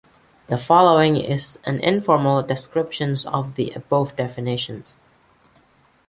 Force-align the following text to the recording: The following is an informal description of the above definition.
The 0.47 0.57
following 0.57 1.15
is 1.17 1.59
an 1.63 1.79
informal 1.81 2.41
description 2.41 3.13
of 3.27 3.53
the 3.53 3.69
above 3.75 4.15
definition. 4.15 4.83